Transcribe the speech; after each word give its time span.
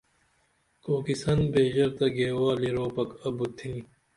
کوکیسن 0.83 1.39
بیژر 1.51 1.89
تہ 1.97 2.05
گیوالی 2.15 2.69
روپک 2.75 3.09
ابُت 3.27 3.51
تھنی 3.57 3.81